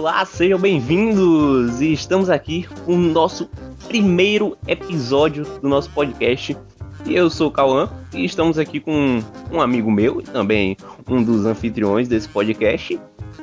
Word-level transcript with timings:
Olá, 0.00 0.24
sejam 0.24 0.58
bem-vindos! 0.58 1.82
E 1.82 1.92
estamos 1.92 2.30
aqui 2.30 2.66
com 2.86 2.94
o 2.94 2.96
nosso 2.96 3.50
primeiro 3.86 4.56
episódio 4.66 5.44
do 5.60 5.68
nosso 5.68 5.90
podcast. 5.90 6.56
Eu 7.06 7.28
sou 7.28 7.48
o 7.48 7.50
Cauã 7.50 7.86
e 8.14 8.24
estamos 8.24 8.58
aqui 8.58 8.80
com 8.80 9.22
um 9.52 9.60
amigo 9.60 9.90
meu 9.90 10.22
e 10.22 10.24
também 10.24 10.74
um 11.06 11.22
dos 11.22 11.44
anfitriões 11.44 12.08
desse 12.08 12.26
podcast, 12.30 12.98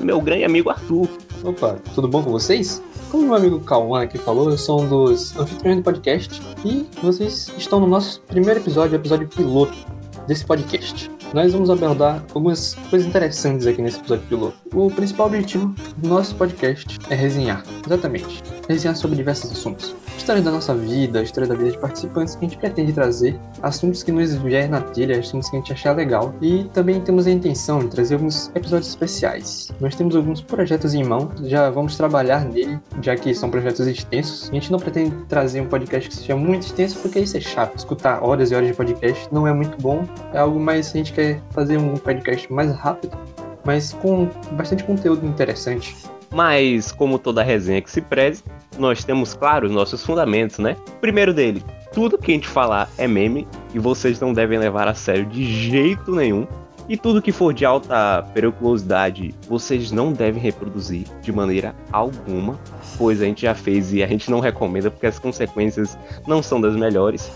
meu 0.00 0.20
grande 0.20 0.42
amigo 0.42 0.70
Arthur. 0.70 1.08
Opa, 1.44 1.78
tudo 1.94 2.08
bom 2.08 2.20
com 2.20 2.32
vocês? 2.32 2.82
Como 3.12 3.26
meu 3.26 3.36
amigo 3.36 3.60
Cauã 3.60 4.02
aqui 4.02 4.18
falou, 4.18 4.50
eu 4.50 4.58
sou 4.58 4.82
um 4.82 4.88
dos 4.88 5.36
anfitriões 5.38 5.78
do 5.78 5.84
podcast 5.84 6.42
e 6.64 6.84
vocês 7.00 7.52
estão 7.56 7.78
no 7.78 7.86
nosso 7.86 8.22
primeiro 8.22 8.58
episódio, 8.58 8.96
episódio 8.96 9.28
piloto 9.28 9.78
desse 10.26 10.44
podcast 10.44 11.08
nós 11.32 11.52
vamos 11.52 11.70
abordar 11.70 12.22
algumas 12.34 12.74
coisas 12.88 13.06
interessantes 13.06 13.66
aqui 13.66 13.80
nesse 13.80 13.98
episódio 14.00 14.26
piloto. 14.26 14.56
O 14.74 14.90
principal 14.90 15.26
objetivo 15.26 15.74
do 15.96 16.08
nosso 16.08 16.34
podcast 16.34 16.98
é 17.08 17.14
resenhar, 17.14 17.62
exatamente, 17.86 18.42
resenhar 18.72 18.96
sobre 18.96 19.16
diversos 19.16 19.52
assuntos 19.52 19.94
história 20.20 20.42
da 20.42 20.50
nossa 20.52 20.74
vida, 20.74 21.22
história 21.22 21.48
da 21.48 21.54
vida 21.54 21.72
de 21.72 21.78
participantes 21.78 22.36
que 22.36 22.44
a 22.44 22.48
gente 22.48 22.58
pretende 22.58 22.92
trazer, 22.92 23.40
assuntos 23.62 24.02
que 24.02 24.12
nos 24.12 24.34
vier 24.36 24.68
na 24.68 24.80
telha, 24.80 25.18
assuntos 25.18 25.50
que 25.50 25.56
a 25.56 25.58
gente 25.58 25.72
achar 25.72 25.96
legal. 25.96 26.34
E 26.40 26.64
também 26.72 27.00
temos 27.00 27.26
a 27.26 27.30
intenção 27.30 27.80
de 27.80 27.88
trazer 27.88 28.14
alguns 28.14 28.48
episódios 28.54 28.90
especiais. 28.90 29.72
Nós 29.80 29.96
temos 29.96 30.14
alguns 30.14 30.40
projetos 30.40 30.94
em 30.94 31.02
mão, 31.02 31.32
já 31.44 31.70
vamos 31.70 31.96
trabalhar 31.96 32.44
nele, 32.44 32.78
já 33.02 33.16
que 33.16 33.34
são 33.34 33.50
projetos 33.50 33.86
extensos. 33.86 34.50
A 34.50 34.54
gente 34.54 34.70
não 34.70 34.78
pretende 34.78 35.16
trazer 35.24 35.62
um 35.62 35.66
podcast 35.66 36.08
que 36.08 36.14
seja 36.14 36.36
muito 36.36 36.62
extenso, 36.66 36.98
porque 37.00 37.18
isso 37.18 37.36
é 37.36 37.40
chato. 37.40 37.76
Escutar 37.76 38.22
horas 38.22 38.50
e 38.50 38.54
horas 38.54 38.68
de 38.68 38.74
podcast 38.74 39.26
não 39.32 39.46
é 39.46 39.52
muito 39.52 39.76
bom. 39.80 40.04
É 40.32 40.38
algo 40.38 40.60
mais 40.60 40.90
a 40.94 40.98
gente 40.98 41.12
quer 41.12 41.42
fazer 41.50 41.78
um 41.78 41.96
podcast 41.96 42.52
mais 42.52 42.70
rápido, 42.76 43.18
mas 43.64 43.94
com 43.94 44.28
bastante 44.52 44.84
conteúdo 44.84 45.26
interessante. 45.26 45.96
Mas, 46.32 46.92
como 46.92 47.18
toda 47.18 47.42
resenha 47.42 47.82
que 47.82 47.90
se 47.90 48.00
preze, 48.00 48.44
nós 48.80 49.04
temos, 49.04 49.34
claro, 49.34 49.66
os 49.66 49.72
nossos 49.72 50.04
fundamentos, 50.04 50.58
né? 50.58 50.76
primeiro 51.00 51.32
dele, 51.32 51.62
tudo 51.92 52.18
que 52.18 52.30
a 52.30 52.34
gente 52.34 52.48
falar 52.48 52.88
é 52.96 53.06
meme 53.06 53.46
e 53.74 53.78
vocês 53.78 54.20
não 54.20 54.32
devem 54.32 54.58
levar 54.58 54.88
a 54.88 54.94
sério 54.94 55.26
de 55.26 55.44
jeito 55.44 56.14
nenhum. 56.14 56.46
E 56.88 56.96
tudo 56.96 57.22
que 57.22 57.30
for 57.30 57.54
de 57.54 57.64
alta 57.64 58.26
periculosidade, 58.34 59.32
vocês 59.48 59.92
não 59.92 60.12
devem 60.12 60.42
reproduzir 60.42 61.06
de 61.22 61.30
maneira 61.30 61.72
alguma, 61.92 62.58
pois 62.98 63.22
a 63.22 63.26
gente 63.26 63.42
já 63.42 63.54
fez 63.54 63.92
e 63.92 64.02
a 64.02 64.08
gente 64.08 64.28
não 64.28 64.40
recomenda 64.40 64.90
porque 64.90 65.06
as 65.06 65.16
consequências 65.16 65.96
não 66.26 66.42
são 66.42 66.60
das 66.60 66.74
melhores. 66.74 67.30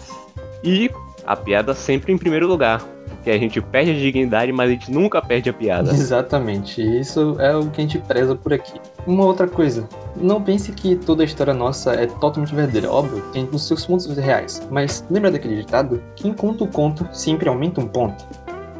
E 0.64 0.90
a 1.24 1.36
piada 1.36 1.72
sempre 1.72 2.12
em 2.12 2.18
primeiro 2.18 2.48
lugar 2.48 2.80
que 3.24 3.30
a 3.30 3.38
gente 3.38 3.60
perde 3.60 3.92
a 3.92 3.94
dignidade, 3.94 4.52
mas 4.52 4.68
a 4.68 4.72
gente 4.72 4.92
nunca 4.92 5.20
perde 5.22 5.48
a 5.48 5.52
piada. 5.52 5.90
Exatamente, 5.94 6.82
isso 6.82 7.36
é 7.40 7.56
o 7.56 7.70
que 7.70 7.80
a 7.80 7.84
gente 7.84 7.98
preza 7.98 8.36
por 8.36 8.52
aqui. 8.52 8.78
Uma 9.06 9.24
outra 9.24 9.48
coisa, 9.48 9.88
não 10.16 10.40
pense 10.42 10.70
que 10.72 10.94
toda 10.94 11.22
a 11.22 11.26
história 11.26 11.54
nossa 11.54 11.94
é 11.94 12.06
totalmente 12.06 12.54
verdadeira. 12.54 12.90
Óbvio, 12.90 13.22
tem 13.32 13.48
os 13.50 13.66
seus 13.66 13.86
pontos 13.86 14.06
reais, 14.16 14.62
mas 14.70 15.04
lembra 15.10 15.30
daquele 15.30 15.56
ditado? 15.56 16.02
Quem 16.14 16.32
conta 16.32 16.64
o 16.64 16.68
conto 16.68 17.08
sempre 17.12 17.48
aumenta 17.48 17.80
um 17.80 17.88
ponto. 17.88 18.24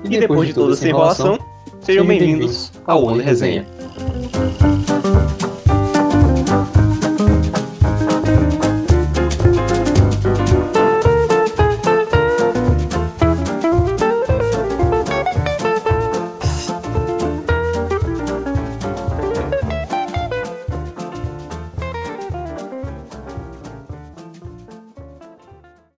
E, 0.05 0.09
e 0.15 0.21
depois, 0.21 0.21
depois, 0.21 0.49
de 0.49 0.55
toda 0.55 0.73
essa 0.75 0.89
enrolação, 0.89 1.27
enrolação 1.27 1.55
sejam 1.81 2.07
bem-vindos 2.07 2.73
ao 2.87 3.07
Resenha. 3.07 3.25
Resenha. 3.25 3.67